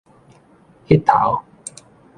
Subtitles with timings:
[0.87, 1.43] 彼頭